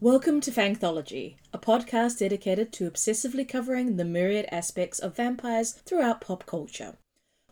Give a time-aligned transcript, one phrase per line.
[0.00, 6.20] Welcome to Fangthology, a podcast dedicated to obsessively covering the myriad aspects of vampires throughout
[6.20, 6.96] pop culture.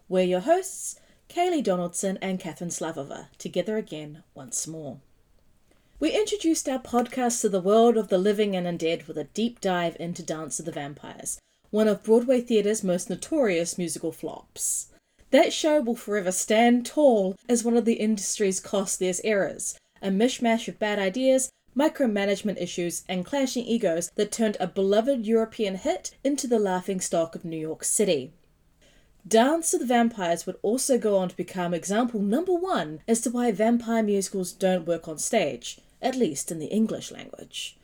[0.09, 5.01] We're your hosts, Kayleigh Donaldson and Catherine Slavova, together again once more.
[5.98, 9.60] We introduced our podcast to the world of the living and undead with a deep
[9.60, 14.92] dive into Dance of the Vampires, one of Broadway theatre's most notorious musical flops.
[15.32, 20.68] That show will forever stand tall as one of the industry's costliest errors, a mishmash
[20.68, 26.46] of bad ideas micromanagement issues, and clashing egos that turned a beloved European hit into
[26.46, 28.32] the laughing stock of New York City.
[29.27, 33.30] Dance of the Vampires would also go on to become example number one as to
[33.30, 37.77] why vampire musicals don't work on stage, at least in the English language.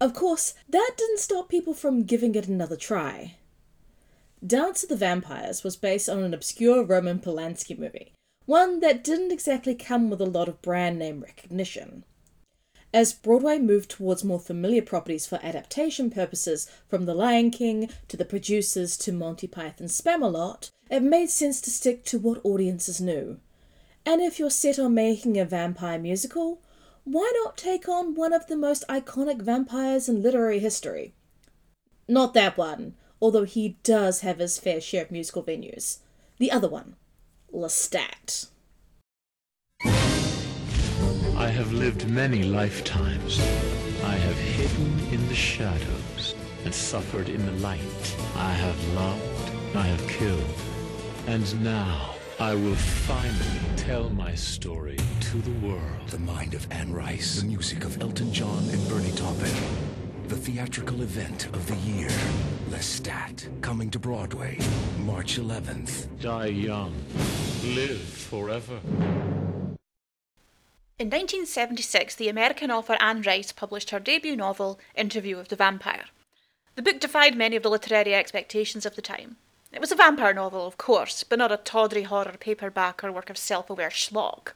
[0.00, 3.34] Of course, that didn't stop people from giving it another try.
[4.46, 8.12] Dance of the Vampires was based on an obscure Roman Polanski movie,
[8.46, 12.04] one that didn't exactly come with a lot of brand name recognition.
[12.94, 18.16] As Broadway moved towards more familiar properties for adaptation purposes, from The Lion King to
[18.16, 23.38] the producers to Monty Python's Spamalot, it made sense to stick to what audiences knew.
[24.04, 26.60] And if you're set on making a vampire musical,
[27.04, 31.14] why not take on one of the most iconic vampires in literary history?
[32.08, 35.98] Not that one, although he does have his fair share of musical venues.
[36.38, 36.96] The other one,
[37.52, 38.48] Lestat.
[41.36, 43.40] I have lived many lifetimes.
[44.04, 48.16] I have hidden in the shadows and suffered in the light.
[48.36, 50.54] I have loved, I have killed,
[51.26, 56.08] and now I will finally tell my story to the world.
[56.08, 59.52] The mind of Anne Rice, the music of Elton John and Bernie Taupin.
[60.28, 62.10] The theatrical event of the year,
[62.70, 64.58] Lestat, coming to Broadway,
[65.00, 66.06] March 11th.
[66.20, 66.94] Die young,
[67.64, 68.80] live forever.
[70.98, 76.04] In 1976, the American author Anne Rice published her debut novel, Interview with the Vampire.
[76.76, 79.36] The book defied many of the literary expectations of the time.
[79.76, 83.28] It was a vampire novel, of course, but not a tawdry horror paperback or work
[83.28, 84.54] of self aware schlock.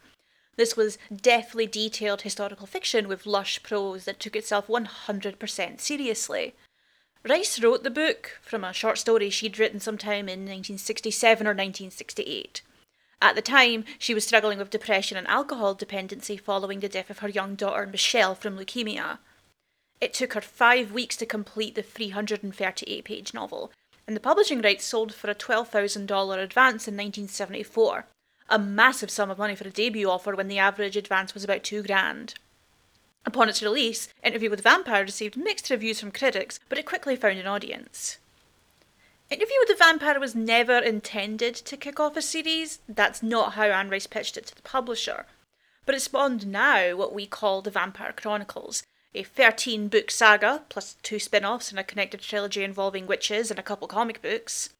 [0.56, 6.54] This was deftly detailed historical fiction with lush prose that took itself 100% seriously.
[7.22, 12.62] Rice wrote the book from a short story she'd written sometime in 1967 or 1968.
[13.20, 17.18] At the time, she was struggling with depression and alcohol dependency following the death of
[17.18, 19.18] her young daughter Michelle from leukemia.
[20.00, 23.70] It took her five weeks to complete the 338 page novel,
[24.10, 26.02] and the publishing rights sold for a $12,000
[26.42, 28.06] advance in 1974,
[28.48, 31.62] a massive sum of money for a debut offer when the average advance was about
[31.62, 32.34] two grand.
[33.24, 37.14] Upon its release, Interview with the Vampire received mixed reviews from critics, but it quickly
[37.14, 38.18] found an audience.
[39.30, 42.80] Interview with the Vampire was never intended to kick off a series.
[42.88, 45.26] That's not how Anne Rice pitched it to the publisher.
[45.86, 48.82] But it spawned now what we call the Vampire Chronicles,
[49.14, 53.58] a 13 book saga, plus two spin offs and a connected trilogy involving witches and
[53.58, 54.70] a couple comic books.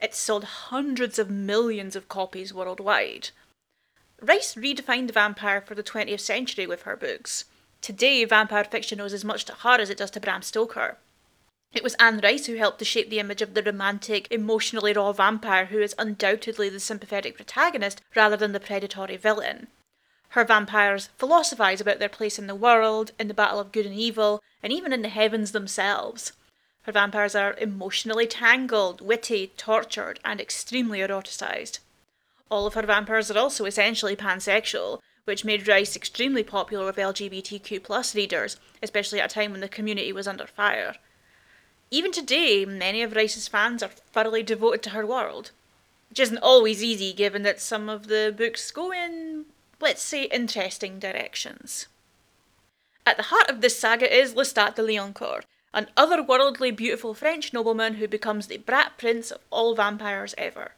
[0.00, 3.30] It's sold hundreds of millions of copies worldwide.
[4.20, 7.44] Rice redefined the vampire for the 20th century with her books.
[7.82, 10.96] Today, vampire fiction owes as much to her as it does to Bram Stoker.
[11.74, 15.12] It was Anne Rice who helped to shape the image of the romantic, emotionally raw
[15.12, 19.66] vampire who is undoubtedly the sympathetic protagonist rather than the predatory villain.
[20.30, 23.94] Her vampires philosophize about their place in the world, in the battle of good and
[23.94, 26.32] evil, and even in the heavens themselves.
[26.82, 31.80] Her vampires are emotionally tangled, witty, tortured, and extremely eroticized.
[32.48, 38.14] All of her vampires are also essentially pansexual, which made Rice extremely popular with LGBTQ
[38.14, 40.94] readers, especially at a time when the community was under fire.
[41.90, 45.50] Even today, many of Rice's fans are thoroughly devoted to her world,
[46.08, 49.46] which isn't always easy given that some of the books go in,
[49.80, 51.86] let's say, interesting directions.
[53.04, 57.94] At the heart of this saga is Lestat de Lioncourt, an otherworldly beautiful French nobleman
[57.94, 60.72] who becomes the brat prince of all vampires ever.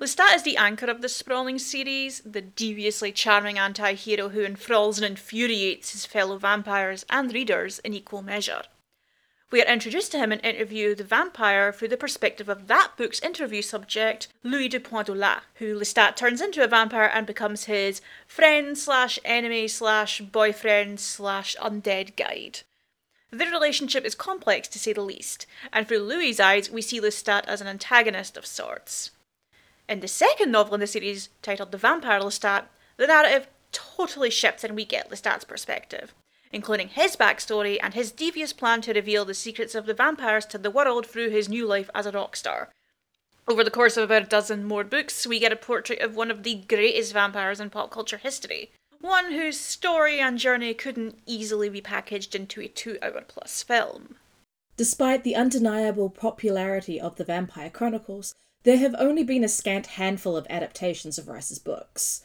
[0.00, 4.98] Lestat is the anchor of the sprawling series, the deviously charming anti hero who enthralls
[4.98, 8.62] and infuriates his fellow vampires and readers in equal measure.
[9.52, 13.20] We are introduced to him in Interview the Vampire through the perspective of that book's
[13.20, 15.08] interview subject, Louis de Pointe
[15.56, 21.54] who Lestat turns into a vampire and becomes his friend slash enemy slash boyfriend slash
[21.60, 22.60] undead guide.
[23.30, 27.44] Their relationship is complex to say the least, and through Louis's eyes, we see Lestat
[27.44, 29.10] as an antagonist of sorts.
[29.86, 32.64] In the second novel in the series, titled The Vampire Lestat,
[32.96, 36.14] the narrative totally shifts and we get Lestat's perspective,
[36.52, 40.58] including his backstory and his devious plan to reveal the secrets of the vampires to
[40.58, 42.70] the world through his new life as a rock star.
[43.48, 46.30] Over the course of about a dozen more books, we get a portrait of one
[46.30, 48.70] of the greatest vampires in pop culture history,
[49.00, 54.14] one whose story and journey couldn't easily be packaged into a two hour plus film.
[54.76, 60.36] Despite the undeniable popularity of the Vampire Chronicles, there have only been a scant handful
[60.36, 62.22] of adaptations of Rice's books.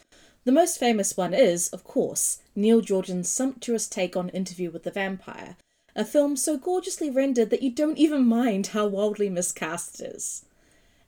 [0.47, 4.91] The most famous one is, of course, Neil Jordan's sumptuous take on Interview with the
[4.91, 5.57] Vampire,
[5.94, 10.45] a film so gorgeously rendered that you don't even mind how wildly miscast it is.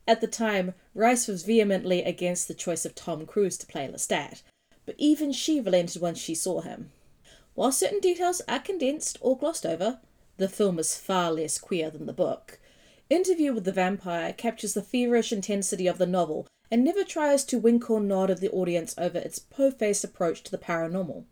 [0.06, 4.42] At the time, Rice was vehemently against the choice of Tom Cruise to play Lestat,
[4.86, 6.92] but even she relented once she saw him.
[7.56, 10.00] While certain details are condensed or glossed over,
[10.36, 12.60] the film is far less queer than the book.
[13.10, 17.58] Interview with the Vampire captures the feverish intensity of the novel and never tries to
[17.58, 21.24] wink or nod at the audience over its po faced approach to the paranormal.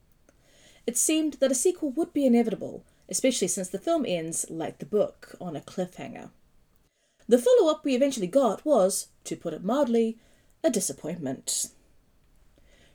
[0.85, 4.85] It seemed that a sequel would be inevitable, especially since the film ends, like the
[4.85, 6.29] book, on a cliffhanger.
[7.27, 10.17] The follow up we eventually got was, to put it mildly,
[10.63, 11.71] a disappointment.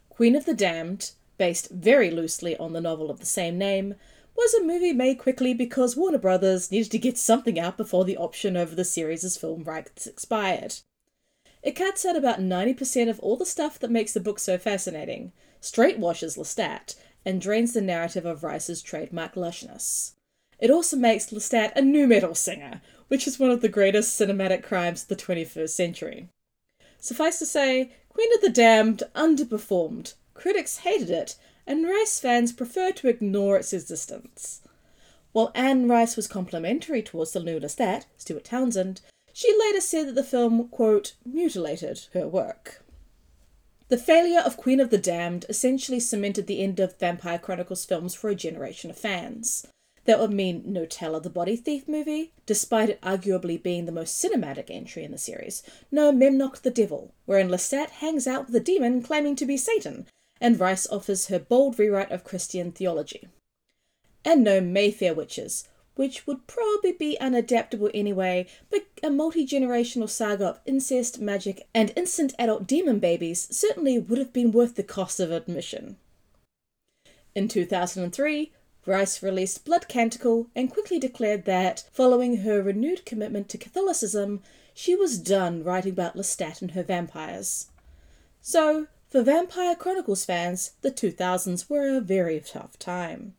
[0.08, 3.94] Queen of the Damned, based very loosely on the novel of the same name,
[4.36, 8.16] was a movie made quickly because Warner Brothers needed to get something out before the
[8.16, 10.76] option over the series' film rights expired.
[11.62, 15.32] It cuts out about 90% of all the stuff that makes the book so fascinating,
[15.60, 20.12] straight washes Lestat, and drains the narrative of Rice's trademark lushness.
[20.58, 24.62] It also makes Lestat a nu metal singer, which is one of the greatest cinematic
[24.62, 26.28] crimes of the 21st century.
[26.98, 30.14] Suffice to say, Queen of the Damned underperformed.
[30.34, 31.36] Critics hated it,
[31.66, 34.62] and Rice fans preferred to ignore its existence.
[35.32, 39.00] While Anne Rice was complimentary towards the new Lestat, Stuart Townsend,
[39.32, 42.82] she later said that the film, quote, mutilated her work.
[43.88, 48.14] The failure of Queen of the Damned essentially cemented the end of Vampire Chronicles films
[48.14, 49.66] for a generation of fans.
[50.04, 53.92] That would mean no Tale of the Body Thief movie, despite it arguably being the
[53.92, 58.56] most cinematic entry in the series, no Memnoch the Devil, wherein Lestat hangs out with
[58.56, 60.06] a demon claiming to be Satan,
[60.40, 63.28] and Rice offers her bold rewrite of Christian theology.
[64.24, 70.46] And no Mayfair Witches, which would probably be unadaptable anyway, but a multi generational saga
[70.46, 75.20] of incest, magic, and instant adult demon babies certainly would have been worth the cost
[75.20, 75.96] of admission.
[77.34, 78.52] In 2003,
[78.84, 84.42] Rice released Blood Canticle and quickly declared that, following her renewed commitment to Catholicism,
[84.74, 87.68] she was done writing about Lestat and her vampires.
[88.40, 93.34] So, for Vampire Chronicles fans, the 2000s were a very tough time.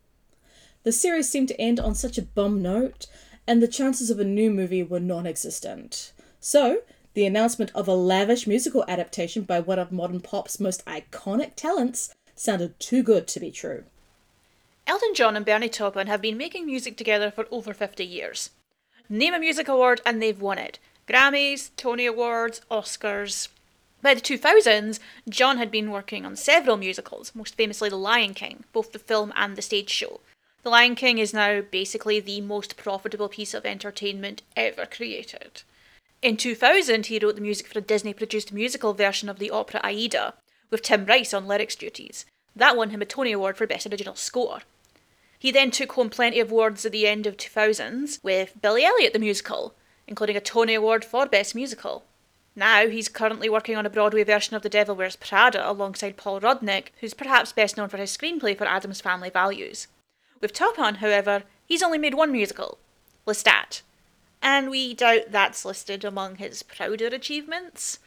[0.83, 3.07] The series seemed to end on such a bum note,
[3.47, 6.11] and the chances of a new movie were non existent.
[6.41, 6.81] So,
[7.13, 12.13] the announcement of a lavish musical adaptation by one of modern pop's most iconic talents
[12.35, 13.85] sounded too good to be true.
[14.85, 18.49] Elton John and Bernie Taupin have been making music together for over 50 years.
[19.07, 20.79] Name a music award and they've won it.
[21.07, 23.47] Grammys, Tony Awards, Oscars.
[24.01, 28.65] By the 2000s, John had been working on several musicals, most famously The Lion King,
[28.73, 30.19] both the film and the stage show.
[30.63, 35.63] The Lion King is now basically the most profitable piece of entertainment ever created.
[36.21, 39.81] In 2000, he wrote the music for a Disney produced musical version of the opera
[39.83, 40.35] Aida,
[40.69, 42.25] with Tim Rice on lyrics duties.
[42.55, 44.61] That won him a Tony Award for Best Original Score.
[45.37, 49.11] He then took home plenty of awards at the end of 2000s with Billy Elliot
[49.11, 49.75] the musical,
[50.07, 52.05] including a Tony Award for Best Musical.
[52.55, 56.39] Now he's currently working on a Broadway version of The Devil Wears Prada alongside Paul
[56.39, 59.87] Rudnick, who's perhaps best known for his screenplay for Addams Family Values.
[60.43, 62.77] With Taupin, however, he's only made one musical,
[63.25, 63.81] Lestat,
[64.41, 67.99] and we doubt that's listed among his prouder achievements.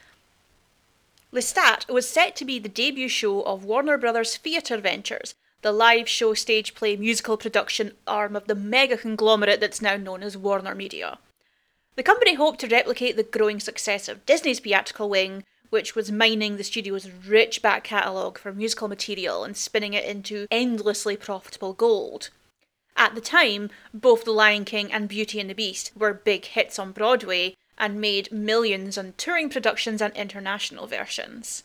[1.33, 6.11] Lestat was set to be the debut show of Warner Brothers Theatre Ventures, the live
[6.11, 10.75] show stage play musical production arm of the mega conglomerate that's now known as Warner
[10.75, 11.19] Media.
[11.95, 16.57] The company hoped to replicate the growing success of Disney's theatrical wing, which was mining
[16.57, 22.31] the studio's rich back catalogue for musical material and spinning it into endlessly profitable gold.
[22.97, 26.79] At the time, both The Lion King and Beauty and the Beast were big hits
[26.79, 31.65] on Broadway and made millions on touring productions and international versions.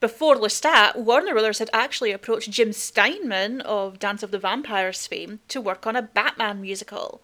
[0.00, 5.40] Before Lestat, Warner Brothers had actually approached Jim Steinman of Dance of the Vampires fame
[5.48, 7.22] to work on a Batman musical.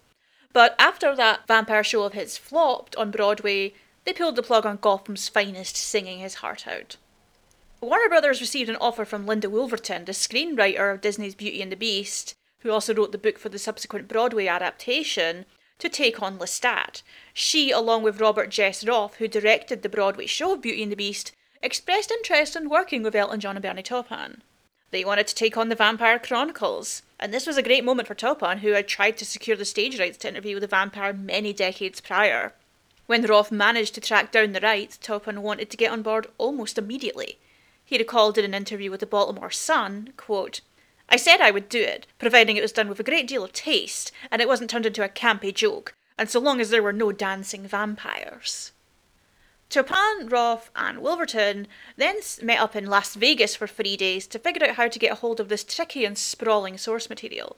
[0.55, 4.79] But after that vampire show of his flopped on Broadway, they pulled the plug on
[4.79, 6.97] Gotham's finest singing his heart out.
[7.81, 11.77] Warner Brothers received an offer from Linda Woolverton, the screenwriter of Disney's Beauty and the
[11.77, 15.47] Beast, who also wrote the book for the subsequent Broadway adaptation,
[15.79, 17.03] to take on Lestat.
[17.33, 21.33] She, along with Robert Jess Roth, who directed the Broadway show Beauty and the Beast,
[21.63, 24.43] expressed interest in working with Elton John and Bernie Taupin.
[24.91, 28.15] They wanted to take on the Vampire Chronicles, and this was a great moment for
[28.15, 31.53] Taupin, who had tried to secure the stage rights to interview with the vampire many
[31.53, 32.55] decades prior.
[33.11, 36.79] When Roth managed to track down the rights, Taupin wanted to get on board almost
[36.79, 37.41] immediately.
[37.85, 40.61] He recalled in an interview with the Baltimore Sun, quote,
[41.09, 43.53] I said I would do it, providing it was done with a great deal of
[43.53, 46.93] taste, and it wasn't turned into a campy joke, and so long as there were
[46.93, 48.71] no dancing vampires.
[49.71, 54.65] Taupin, Roth, and Woolverton then met up in Las Vegas for three days to figure
[54.69, 57.57] out how to get a hold of this tricky and sprawling source material.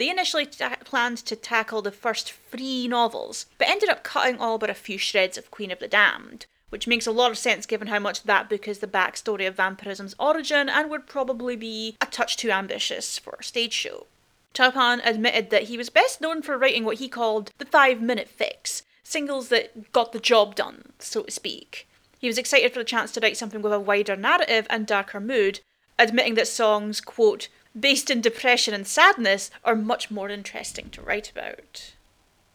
[0.00, 4.56] They initially ta- planned to tackle the first three novels, but ended up cutting all
[4.56, 7.66] but a few shreds of Queen of the Damned, which makes a lot of sense
[7.66, 11.98] given how much that book is the backstory of vampirism's origin and would probably be
[12.00, 14.06] a touch too ambitious for a stage show.
[14.54, 18.28] Taupin admitted that he was best known for writing what he called the five minute
[18.28, 21.86] fix, singles that got the job done, so to speak.
[22.18, 25.20] He was excited for the chance to write something with a wider narrative and darker
[25.20, 25.60] mood,
[25.98, 27.48] admitting that songs, quote,
[27.78, 31.94] based in depression and sadness are much more interesting to write about.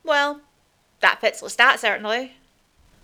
[0.04, 0.42] Well,
[1.00, 2.34] that fits Lestat certainly.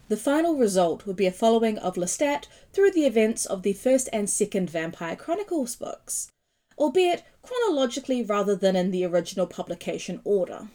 [0.10, 4.10] The final result would be a following of Lestat through the events of the first
[4.12, 6.30] and second Vampire Chronicles books,
[6.78, 10.68] albeit chronologically rather than in the original publication order.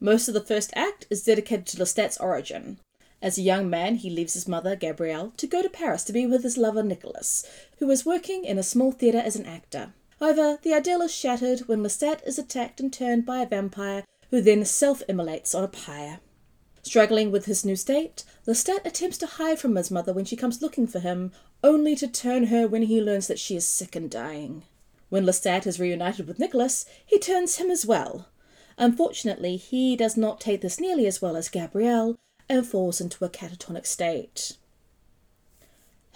[0.00, 2.78] Most of the first act is dedicated to Lestat's origin.
[3.22, 6.26] As a young man, he leaves his mother, Gabrielle, to go to Paris to be
[6.26, 7.46] with his lover, Nicholas,
[7.78, 9.94] who is working in a small theatre as an actor.
[10.22, 14.40] However, the idyll is shattered when Lestat is attacked and turned by a vampire who
[14.40, 16.20] then self immolates on a pyre.
[16.84, 20.62] Struggling with his new state, Lestat attempts to hide from his mother when she comes
[20.62, 21.32] looking for him,
[21.64, 24.62] only to turn her when he learns that she is sick and dying.
[25.08, 28.28] When Lestat is reunited with Nicholas, he turns him as well.
[28.78, 32.16] Unfortunately, he does not take this nearly as well as Gabrielle
[32.48, 34.56] and falls into a catatonic state.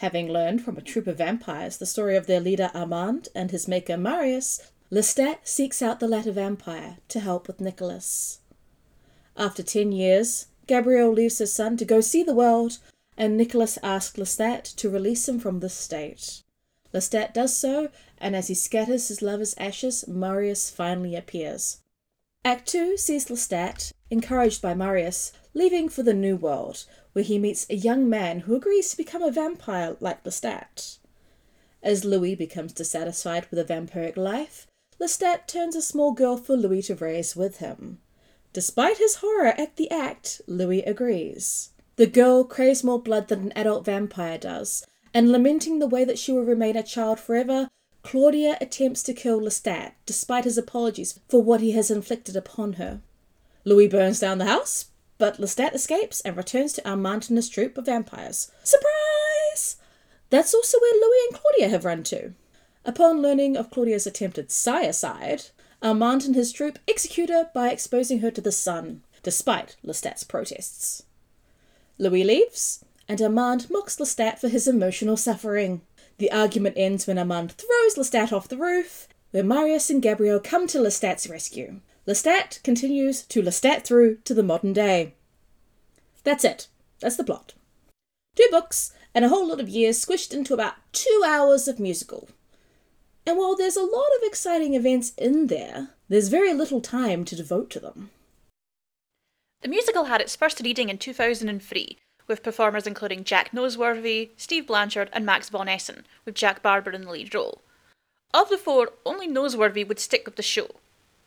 [0.00, 3.66] Having learned from a troop of vampires the story of their leader Armand and his
[3.66, 8.40] maker Marius, Lestat seeks out the latter vampire to help with Nicholas.
[9.36, 12.78] After ten years, Gabrielle leaves her son to go see the world,
[13.16, 16.42] and Nicholas asks Lestat to release him from this state.
[16.92, 17.88] Lestat does so,
[18.18, 21.80] and as he scatters his lover's ashes, Marius finally appears.
[22.44, 26.84] Act 2 sees Lestat, encouraged by Marius, leaving for the New World,
[27.16, 30.98] where he meets a young man who agrees to become a vampire like Lestat.
[31.82, 34.66] As Louis becomes dissatisfied with a vampiric life,
[35.00, 38.00] Lestat turns a small girl for Louis to raise with him.
[38.52, 41.70] Despite his horror at the act, Louis agrees.
[41.96, 46.18] The girl craves more blood than an adult vampire does, and lamenting the way that
[46.18, 47.70] she will remain a child forever,
[48.02, 53.00] Claudia attempts to kill Lestat, despite his apologies for what he has inflicted upon her.
[53.64, 57.78] Louis burns down the house, but Lestat escapes and returns to Armand and his troop
[57.78, 58.50] of vampires.
[58.62, 59.76] Surprise!
[60.30, 62.32] That's also where Louis and Claudia have run to.
[62.84, 65.50] Upon learning of Claudia's attempted sciocide,
[65.82, 71.04] Armand and his troop execute her by exposing her to the sun, despite Lestat's protests.
[71.98, 75.80] Louis leaves, and Armand mocks Lestat for his emotional suffering.
[76.18, 80.66] The argument ends when Armand throws Lestat off the roof, where Marius and Gabrielle come
[80.68, 81.80] to Lestat's rescue.
[82.06, 85.14] Lestat continues to Lestat through to the modern day.
[86.22, 86.68] That's it.
[87.00, 87.54] That's the plot.
[88.36, 92.28] Two books and a whole lot of years squished into about two hours of musical.
[93.26, 97.34] And while there's a lot of exciting events in there, there's very little time to
[97.34, 98.10] devote to them.
[99.62, 101.98] The musical had its first reading in 2003,
[102.28, 107.02] with performers including Jack Noseworthy, Steve Blanchard, and Max von Essen, with Jack Barber in
[107.02, 107.62] the lead role.
[108.32, 110.68] Of the four, only Noseworthy would stick with the show.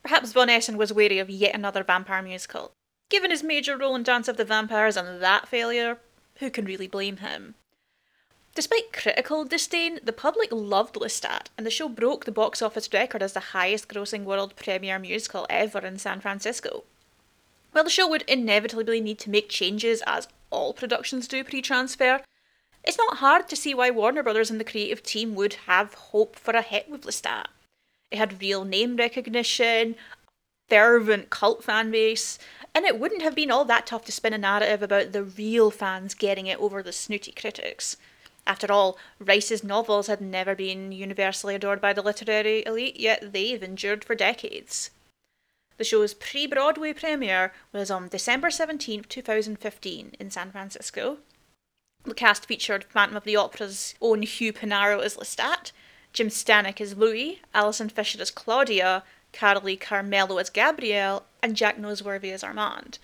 [0.02, 2.72] Perhaps von Essen was wary of yet another vampire musical.
[3.10, 5.98] Given his major role in Dance of the Vampires and that failure,
[6.36, 7.54] who can really blame him?
[8.54, 13.22] Despite critical disdain, the public loved Lestat, and the show broke the box office record
[13.22, 16.84] as the highest grossing world premiere musical ever in San Francisco.
[17.72, 22.22] While the show would inevitably need to make changes, as all productions do pre transfer,
[22.82, 26.36] it's not hard to see why Warner Brothers and the creative team would have hope
[26.36, 27.46] for a hit with Lestat.
[28.10, 29.96] It had real name recognition,
[30.68, 32.38] fervent cult fan base,
[32.74, 35.70] and it wouldn't have been all that tough to spin a narrative about the real
[35.70, 37.96] fans getting it over the snooty critics.
[38.46, 43.62] After all, Rice's novels had never been universally adored by the literary elite, yet they've
[43.62, 44.90] endured for decades.
[45.76, 51.18] The show's pre Broadway premiere was on December 17, 2015, in San Francisco.
[52.04, 55.72] The cast featured Phantom of the Opera's own Hugh Panaro as Lestat,
[56.12, 62.32] Jim Stanek as Louis, Alison Fisher as Claudia, Carolee Carmello as Gabrielle, and Jack Noseworthy
[62.32, 62.98] as Armand.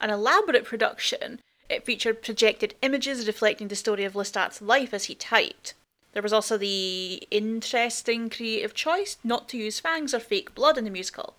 [0.00, 5.14] An elaborate production, it featured projected images reflecting the story of Lestat's life as he
[5.14, 5.74] typed.
[6.12, 10.84] There was also the interesting creative choice not to use fangs or fake blood in
[10.84, 11.34] the musical.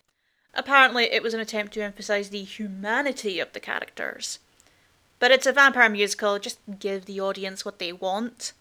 [0.54, 4.40] Apparently, it was an attempt to emphasise the humanity of the characters.
[5.20, 8.54] But it's a vampire musical, just give the audience what they want.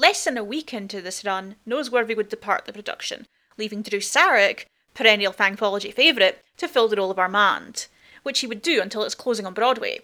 [0.00, 3.26] Less than a week into this run, Noseworthy would depart the production,
[3.58, 4.64] leaving Drew Sarich,
[4.94, 7.86] perennial Fangthology favourite, to fill the role of Armand,
[8.22, 10.00] which he would do until its closing on Broadway.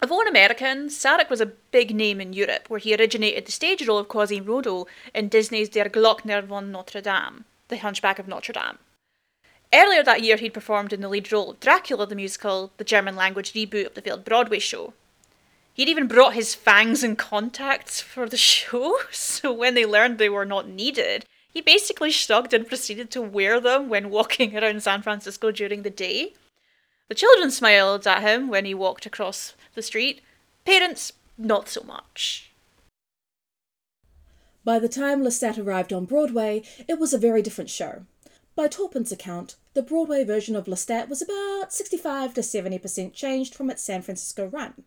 [0.00, 3.86] Of all Americans, Sarich was a big name in Europe, where he originated the stage
[3.86, 8.78] role of Quasimodo in Disney's Der Glöckner von Notre Dame, The Hunchback of Notre Dame.
[9.70, 13.16] Earlier that year, he'd performed in the lead role of Dracula the musical, the German
[13.16, 14.94] language reboot of the failed Broadway show.
[15.74, 20.28] He'd even brought his fangs and contacts for the show, so when they learned they
[20.28, 25.02] were not needed, he basically shrugged and proceeded to wear them when walking around San
[25.02, 26.34] Francisco during the day.
[27.08, 30.20] The children smiled at him when he walked across the street.
[30.64, 32.50] Parents, not so much.
[34.62, 38.04] By the time Lestat arrived on Broadway, it was a very different show.
[38.54, 43.70] By Taupin's account, the Broadway version of Lestat was about 65 to 70% changed from
[43.70, 44.84] its San Francisco run.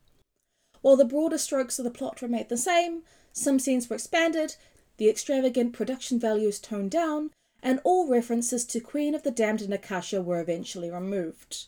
[0.83, 4.57] While the broader strokes of the plot remained the same, some scenes were expanded,
[4.97, 9.73] the extravagant production values toned down, and all references to Queen of the Damned and
[9.73, 11.67] Akasha were eventually removed.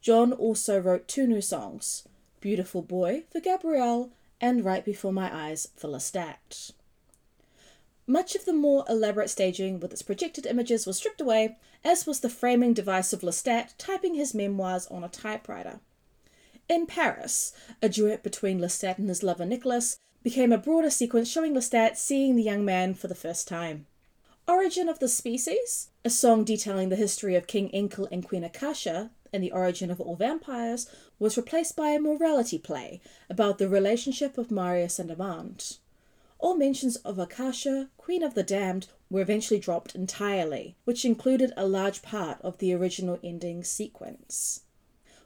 [0.00, 2.08] John also wrote two new songs
[2.40, 6.72] Beautiful Boy for Gabrielle and Right Before My Eyes for Lestat.
[8.04, 12.18] Much of the more elaborate staging with its projected images was stripped away, as was
[12.18, 15.78] the framing device of Lestat typing his memoirs on a typewriter.
[16.70, 21.52] In Paris, a duet between Lestat and his lover Nicholas became a broader sequence showing
[21.52, 23.86] Lestat seeing the young man for the first time.
[24.46, 29.10] Origin of the Species, a song detailing the history of King Enkil and Queen Akasha
[29.32, 34.38] and the origin of all vampires, was replaced by a morality play about the relationship
[34.38, 35.78] of Marius and Armand.
[36.38, 41.66] All mentions of Akasha, Queen of the Damned, were eventually dropped entirely, which included a
[41.66, 44.62] large part of the original ending sequence.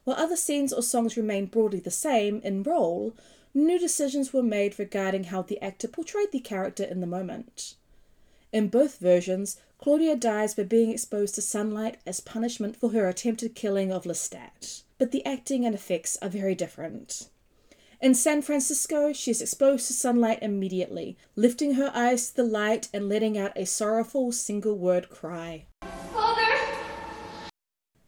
[0.05, 3.15] While other scenes or songs remained broadly the same in role,
[3.55, 7.75] new decisions were made regarding how the actor portrayed the character in the moment.
[8.53, 13.55] In both versions, Claudia dies by being exposed to sunlight as punishment for her attempted
[13.55, 17.29] killing of Lestat, but the acting and effects are very different.
[18.01, 22.89] In San Francisco, she is exposed to sunlight immediately, lifting her eyes to the light
[22.93, 25.65] and letting out a sorrowful single word cry.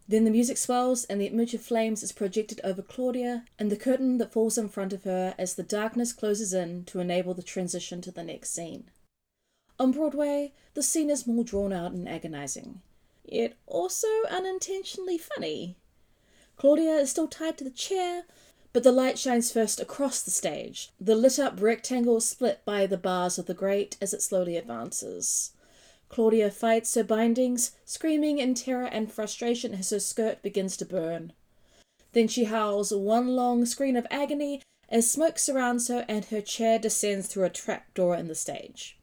[0.08, 3.76] Then the music swells and the image of flames is projected over Claudia and the
[3.76, 7.42] curtain that falls in front of her as the darkness closes in to enable the
[7.42, 8.84] transition to the next scene.
[9.80, 12.80] On Broadway, the scene is more drawn out and agonizing,
[13.24, 15.76] yet also unintentionally funny.
[16.56, 18.22] Claudia is still tied to the chair,
[18.72, 20.90] but the light shines first across the stage.
[21.00, 25.52] The lit up rectangle split by the bars of the grate as it slowly advances.
[26.08, 31.32] Claudia fights her bindings, screaming in terror and frustration as her skirt begins to burn.
[32.12, 36.78] Then she howls one long scream of agony as smoke surrounds her and her chair
[36.78, 38.98] descends through a trapdoor in the stage.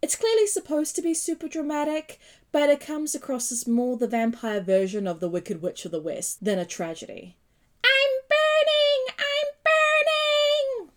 [0.00, 2.20] It's clearly supposed to be super dramatic,
[2.52, 6.00] but it comes across as more the vampire version of The Wicked Witch of the
[6.00, 7.36] West than a tragedy.
[7.84, 9.16] I'm burning!
[9.18, 10.92] I'm burning!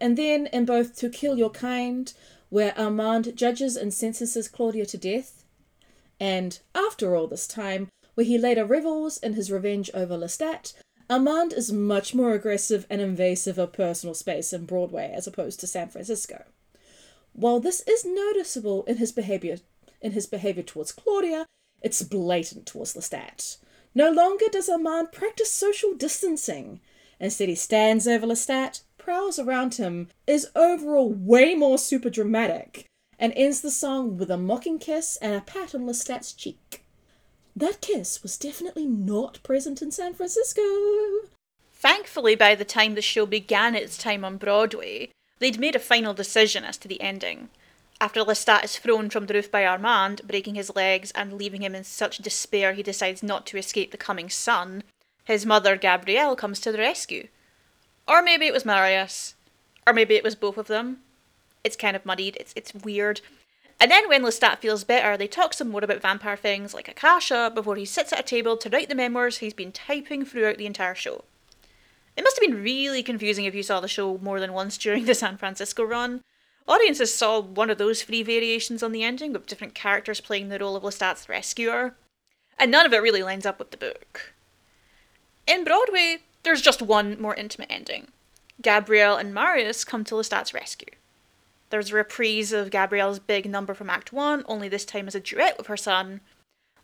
[0.00, 2.14] And then in both To Kill Your Kind,
[2.52, 5.42] where Armand judges and sentences Claudia to death,
[6.20, 10.74] and After All This Time, where he later revels in his revenge over Lestat,
[11.08, 15.66] Armand is much more aggressive and invasive of personal space in Broadway as opposed to
[15.66, 16.44] San Francisco.
[17.32, 19.56] While this is noticeable in his behavior
[20.02, 21.46] in his behavior towards Claudia,
[21.80, 23.56] it's blatant towards Lestat.
[23.94, 26.80] No longer does Armand practice social distancing.
[27.18, 32.86] Instead, he stands over Lestat, prowls around him, is overall way more super dramatic,
[33.18, 36.84] and ends the song with a mocking kiss and a pat on Lestat's cheek.
[37.54, 40.62] That kiss was definitely not present in San Francisco.
[41.74, 46.14] Thankfully, by the time the show began its time on Broadway, they'd made a final
[46.14, 47.48] decision as to the ending.
[48.00, 51.74] After Lestat is thrown from the roof by Armand, breaking his legs and leaving him
[51.74, 54.82] in such despair he decides not to escape the coming sun,
[55.24, 57.28] his mother, Gabrielle, comes to the rescue.
[58.12, 59.36] Or maybe it was Marius.
[59.86, 60.98] Or maybe it was both of them.
[61.64, 63.22] It's kind of muddied, it's, it's weird.
[63.80, 67.50] And then when Lestat feels better, they talk some more about vampire things like Akasha
[67.54, 70.66] before he sits at a table to write the memoirs he's been typing throughout the
[70.66, 71.24] entire show.
[72.14, 75.06] It must have been really confusing if you saw the show more than once during
[75.06, 76.20] the San Francisco run.
[76.68, 80.58] Audiences saw one of those three variations on the ending with different characters playing the
[80.58, 81.94] role of Lestat's rescuer.
[82.58, 84.34] and none of it really lines up with the book.
[85.46, 88.08] In Broadway, there's just one more intimate ending.
[88.60, 90.92] Gabrielle and Marius come to Lestat's rescue.
[91.70, 95.20] There's a reprise of Gabrielle's big number from Act 1, only this time as a
[95.20, 96.20] duet with her son.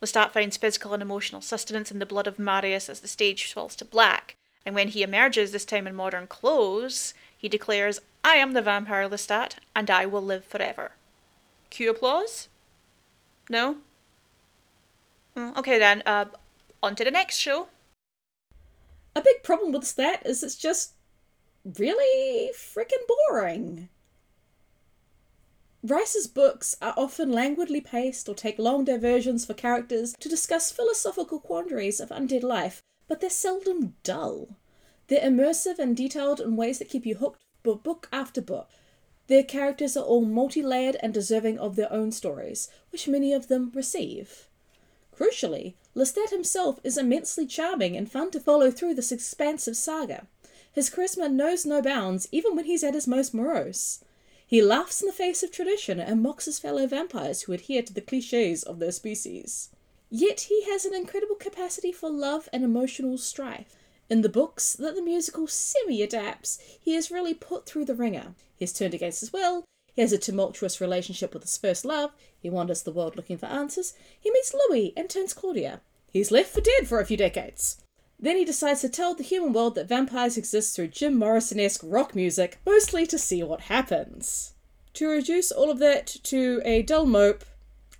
[0.00, 3.76] Lestat finds physical and emotional sustenance in the blood of Marius as the stage falls
[3.76, 8.52] to black, and when he emerges, this time in modern clothes, he declares, I am
[8.52, 10.92] the vampire Lestat, and I will live forever.
[11.70, 12.48] Cue applause?
[13.50, 13.78] No?
[15.36, 16.26] Mm, okay then, uh,
[16.82, 17.68] on to the next show.
[19.18, 20.92] A big problem with that is it's just
[21.64, 23.88] really freaking boring.
[25.82, 31.40] Rice's books are often languidly paced or take long diversions for characters to discuss philosophical
[31.40, 34.50] quandaries of undead life, but they're seldom dull.
[35.08, 38.70] They're immersive and detailed in ways that keep you hooked for book after book.
[39.26, 43.48] Their characters are all multi layered and deserving of their own stories, which many of
[43.48, 44.46] them receive.
[45.12, 50.28] Crucially, Lestat himself is immensely charming and fun to follow through this expansive saga.
[50.72, 54.04] His charisma knows no bounds, even when he's at his most morose.
[54.46, 57.92] He laughs in the face of tradition and mocks his fellow vampires who adhere to
[57.92, 59.70] the cliches of their species.
[60.08, 63.74] Yet he has an incredible capacity for love and emotional strife.
[64.08, 68.36] In the books that the musical semi adapts, he is really put through the ringer.
[68.54, 69.64] He is turned against his will,
[69.98, 73.46] he has a tumultuous relationship with his first love, he wanders the world looking for
[73.46, 75.80] answers, he meets Louis and turns Claudia.
[76.10, 77.82] He's left for dead for a few decades.
[78.20, 81.82] Then he decides to tell the human world that vampires exist through Jim Morrison esque
[81.84, 84.54] rock music, mostly to see what happens.
[84.94, 87.44] To reduce all of that to a dull mope,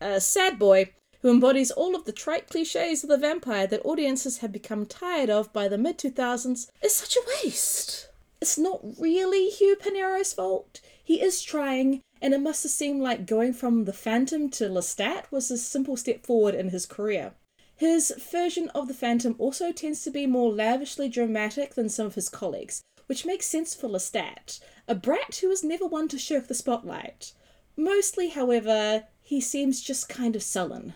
[0.01, 0.92] a sad boy
[1.23, 5.31] who embodies all of the trite cliches of the vampire that audiences have become tired
[5.31, 8.09] of by the mid 2000s, is such a waste.
[8.40, 10.81] It's not really Hugh Panaro's fault.
[11.03, 15.31] He is trying, and it must have seemed like going from the Phantom to Lestat
[15.31, 17.33] was a simple step forward in his career.
[17.79, 22.17] His version of the Phantom also tends to be more lavishly dramatic than some of
[22.17, 26.49] his colleagues, which makes sense for Lestat, a brat who is never one to shirk
[26.49, 27.33] the spotlight.
[27.77, 30.93] Mostly, however, he seems just kind of sullen.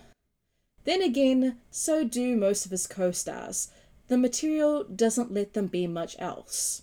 [0.82, 3.68] Then again, so do most of his co stars.
[4.08, 6.82] The material doesn't let them be much else.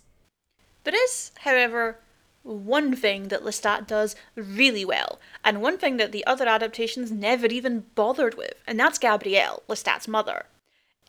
[0.84, 2.00] There is, however,
[2.42, 7.46] one thing that Lestat does really well, and one thing that the other adaptations never
[7.46, 10.46] even bothered with, and that's Gabrielle, Lestat's mother.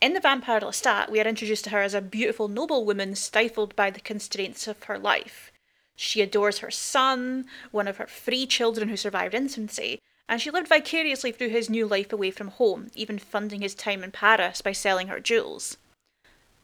[0.02, 3.90] In The Vampire Lestat, we are introduced to her as a beautiful noblewoman stifled by
[3.90, 5.52] the constraints of her life.
[5.96, 10.68] She adores her son, one of her three children who survived infancy, and she lived
[10.68, 14.72] vicariously through his new life away from home, even funding his time in Paris by
[14.72, 15.78] selling her jewels.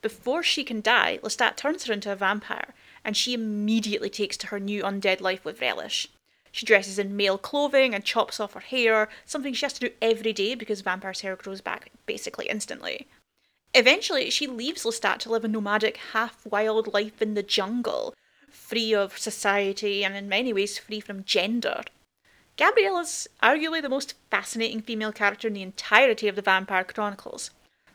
[0.01, 2.73] Before she can die, Lestat turns her into a vampire
[3.07, 6.09] and she immediately takes to her new undead life with relish.
[6.51, 9.95] She dresses in male clothing and chops off her hair, something she has to do
[10.01, 13.07] every day because vampire's hair grows back basically instantly.
[13.73, 18.13] Eventually, she leaves Lestat to live a nomadic, half wild life in the jungle,
[18.49, 21.83] free of society and in many ways free from gender.
[22.57, 27.51] Gabrielle is arguably the most fascinating female character in the entirety of the Vampire Chronicles,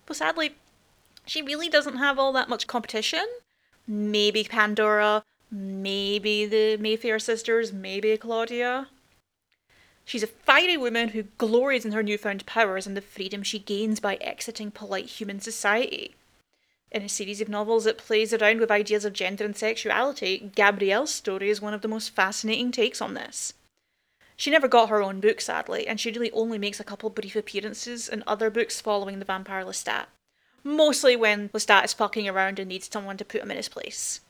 [0.06, 0.54] but sadly,
[1.26, 3.26] she really doesn't have all that much competition
[3.86, 8.88] maybe Pandora, maybe the Mayfair sisters, maybe Claudia.
[10.04, 14.00] She's a fiery woman who glories in her newfound powers and the freedom she gains
[14.00, 16.14] by exiting polite human society.
[16.90, 21.14] In a series of novels that plays around with ideas of gender and sexuality, Gabrielle's
[21.14, 23.54] story is one of the most fascinating takes on this.
[24.36, 27.36] She never got her own book, sadly, and she really only makes a couple brief
[27.36, 30.06] appearances in other books following The Vampire Lestat
[30.64, 34.20] mostly when Lestat is fucking around and needs someone to put him in his place.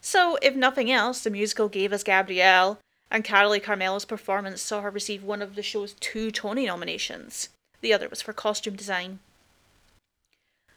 [0.00, 2.78] So, if nothing else, the musical gave us Gabrielle,
[3.10, 7.48] and Carolee Carmello's performance saw her receive one of the show's two Tony nominations.
[7.80, 9.20] The other was for costume design.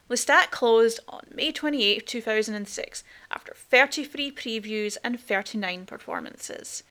[0.09, 6.83] Lestat closed on May 28, 2006, after 33 previews and 39 performances.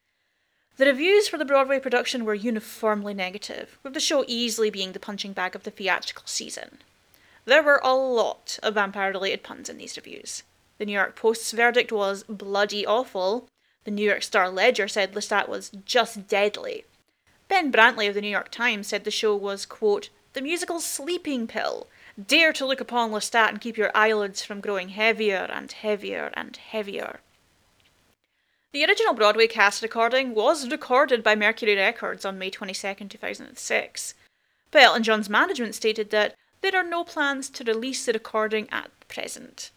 [0.76, 5.00] The reviews for the Broadway production were uniformly negative, with the show easily being the
[5.00, 6.78] punching bag of the theatrical season.
[7.46, 10.42] There were a lot of vampire related puns in these reviews.
[10.78, 13.48] The New York Post's verdict was bloody awful.
[13.84, 16.84] The New York Star Ledger said Lestat was just deadly.
[17.46, 21.46] Ben Brantley of the New York Times said the show was, quote, the musical sleeping
[21.46, 21.86] pill.
[22.20, 26.56] Dare to look upon Lestat and keep your eyelids from growing heavier and heavier and
[26.56, 27.20] heavier.
[28.72, 34.14] The original Broadway cast recording was recorded by Mercury Records on May 22, 2006.
[34.72, 36.34] But Elton John's management stated that
[36.70, 39.70] there are no plans to release the recording at present.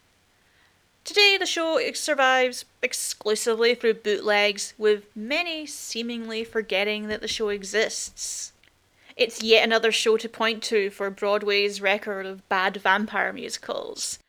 [1.04, 8.54] Today, the show survives exclusively through bootlegs, with many seemingly forgetting that the show exists.
[9.16, 14.20] It's yet another show to point to for Broadway's record of bad vampire musicals.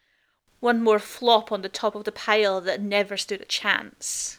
[0.60, 4.38] One more flop on the top of the pile that never stood a chance.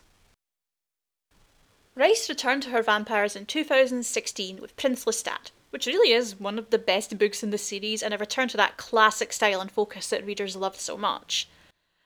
[1.96, 6.70] Rice returned to her vampires in 2016 with Prince Lestat, which really is one of
[6.70, 10.10] the best books in the series and a return to that classic style and focus
[10.10, 11.48] that readers loved so much.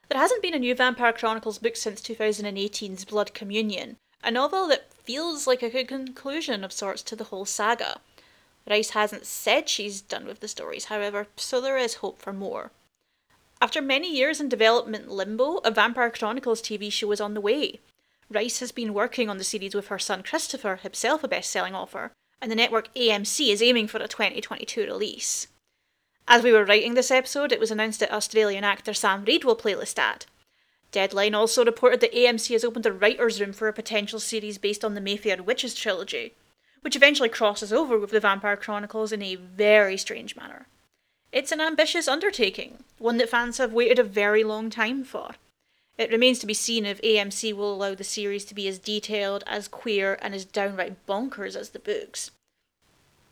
[0.08, 4.94] There hasn't been a new Vampire Chronicles book since 2018's Blood Communion, a novel that
[4.94, 8.00] feels like a good conclusion of sorts to the whole saga.
[8.70, 12.72] Rice hasn't said she's done with the stories, however, so there is hope for more.
[13.62, 17.80] After many years in development limbo, a Vampire Chronicles TV show is on the way.
[18.30, 21.76] Rice has been working on the series with her son Christopher, himself a best selling
[21.76, 25.48] author, and the network AMC is aiming for a 2022 release.
[26.28, 29.56] As we were writing this episode, it was announced that Australian actor Sam Reid will
[29.56, 30.26] play Lestat.
[30.92, 34.84] Deadline also reported that AMC has opened a writer's room for a potential series based
[34.84, 36.34] on the Mayfair Witches trilogy,
[36.82, 40.68] which eventually crosses over with the Vampire Chronicles in a very strange manner.
[41.32, 45.32] It's an ambitious undertaking, one that fans have waited a very long time for.
[45.98, 49.44] It remains to be seen if AMC will allow the series to be as detailed,
[49.48, 52.32] as queer, and as downright bonkers as the books.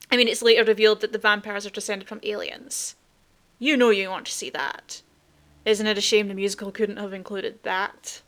[0.10, 2.96] I mean, it's later revealed that the vampires are descended from aliens.
[3.60, 5.02] You know you want to see that.
[5.66, 8.22] Isn't it a shame the musical couldn't have included that?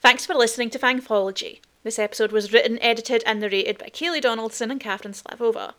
[0.00, 1.60] Thanks for listening to Fangthology.
[1.82, 5.74] This episode was written, edited, and narrated by Kayleigh Donaldson and Catherine Slavova.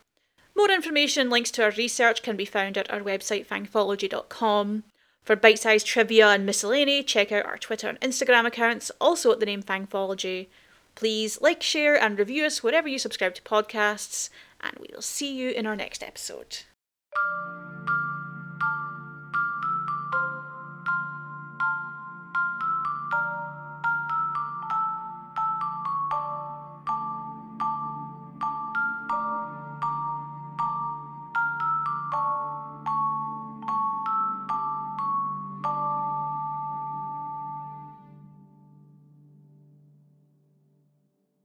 [0.56, 4.84] More information links to our research can be found at our website fangthology.com.
[5.26, 9.40] For bite sized trivia and miscellany, check out our Twitter and Instagram accounts, also at
[9.40, 10.48] the name Fangthology.
[10.94, 14.30] Please like, share, and review us wherever you subscribe to podcasts,
[14.62, 16.60] and we will see you in our next episode.